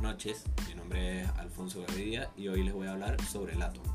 [0.00, 0.44] buenas noches.
[0.66, 3.86] Mi nombre es Alfonso Gavidia y hoy les voy a hablar sobre el átomo.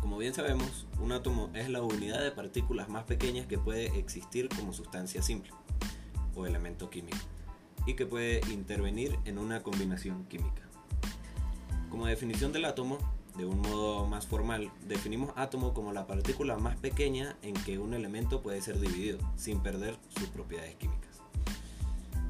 [0.00, 4.48] Como bien sabemos, un átomo es la unidad de partículas más pequeñas que puede existir
[4.48, 5.52] como sustancia simple
[6.34, 7.18] o elemento químico
[7.86, 10.62] y que puede intervenir en una combinación química.
[11.90, 12.96] Como definición del átomo,
[13.36, 17.92] de un modo más formal, definimos átomo como la partícula más pequeña en que un
[17.92, 20.99] elemento puede ser dividido sin perder sus propiedades químicas.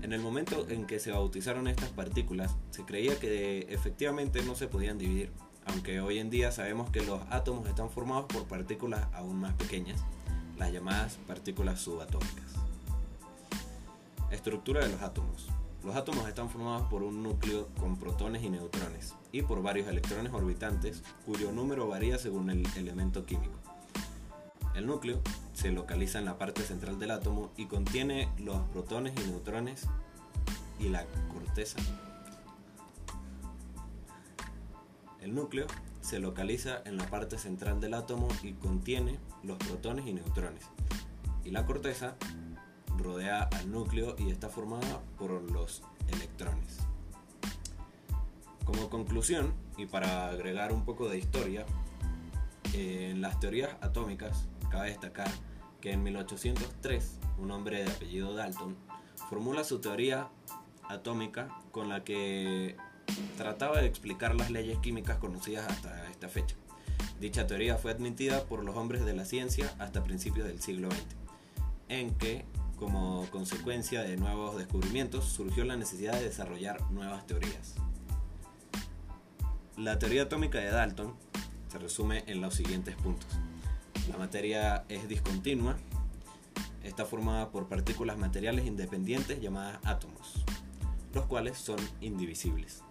[0.03, 4.67] En el momento en que se bautizaron estas partículas, se creía que efectivamente no se
[4.67, 5.31] podían dividir,
[5.67, 10.03] aunque hoy en día sabemos que los átomos están formados por partículas aún más pequeñas,
[10.59, 12.55] las llamadas partículas subatómicas.
[14.31, 15.49] Estructura de los átomos.
[15.85, 20.33] Los átomos están formados por un núcleo con protones y neutrones y por varios electrones
[20.33, 23.59] orbitantes cuyo número varía según el elemento químico.
[24.75, 25.21] El núcleo
[25.61, 29.87] se localiza en la parte central del átomo y contiene los protones y neutrones
[30.79, 31.79] y la corteza.
[35.21, 35.67] El núcleo
[36.01, 40.65] se localiza en la parte central del átomo y contiene los protones y neutrones.
[41.45, 42.17] Y la corteza
[42.97, 46.79] rodea al núcleo y está formada por los electrones.
[48.65, 51.67] Como conclusión, y para agregar un poco de historia,
[52.73, 55.29] en las teorías atómicas cabe destacar
[55.81, 58.77] que en 1803 un hombre de apellido Dalton
[59.29, 60.29] formula su teoría
[60.89, 62.77] atómica con la que
[63.37, 66.57] trataba de explicar las leyes químicas conocidas hasta esta fecha.
[67.21, 71.17] Dicha teoría fue admitida por los hombres de la ciencia hasta principios del siglo XX,
[71.89, 72.45] en que,
[72.77, 77.75] como consecuencia de nuevos descubrimientos, surgió la necesidad de desarrollar nuevas teorías.
[79.77, 81.15] La teoría atómica de Dalton
[81.69, 83.39] se resume en los siguientes puntos.
[84.11, 85.77] La materia es discontinua,
[86.83, 90.45] está formada por partículas materiales independientes llamadas átomos,
[91.15, 92.83] los cuales son indivisibles.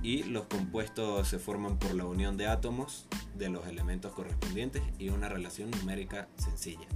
[0.00, 5.08] Y los compuestos se forman por la unión de átomos de los elementos correspondientes y
[5.08, 6.86] una relación numérica sencilla.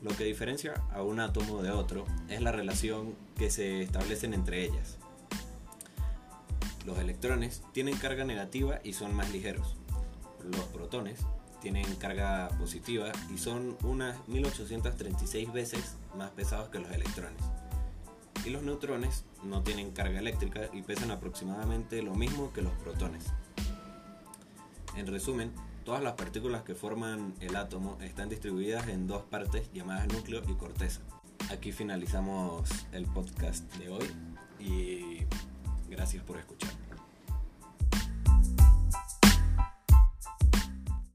[0.00, 4.64] Lo que diferencia a un átomo de otro es la relación que se establecen entre
[4.64, 4.98] ellas.
[6.86, 9.74] Los electrones tienen carga negativa y son más ligeros.
[10.44, 11.26] Los protones
[11.60, 17.42] tienen carga positiva y son unas 1836 veces más pesados que los electrones.
[18.44, 23.26] Y los neutrones no tienen carga eléctrica y pesan aproximadamente lo mismo que los protones.
[24.96, 25.52] En resumen,
[25.84, 30.54] todas las partículas que forman el átomo están distribuidas en dos partes llamadas núcleo y
[30.54, 31.00] corteza.
[31.50, 34.06] Aquí finalizamos el podcast de hoy
[34.58, 35.26] y
[35.88, 36.87] gracias por escuchar.